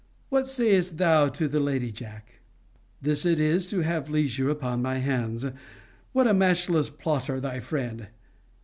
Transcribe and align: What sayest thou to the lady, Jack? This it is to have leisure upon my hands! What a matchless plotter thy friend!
What 0.29 0.47
sayest 0.47 0.97
thou 0.97 1.29
to 1.29 1.47
the 1.47 1.59
lady, 1.59 1.91
Jack? 1.91 2.41
This 3.03 3.23
it 3.23 3.39
is 3.39 3.69
to 3.69 3.81
have 3.81 4.09
leisure 4.09 4.49
upon 4.49 4.81
my 4.81 4.97
hands! 4.97 5.45
What 6.11 6.25
a 6.25 6.33
matchless 6.33 6.89
plotter 6.89 7.39
thy 7.39 7.59
friend! 7.59 8.07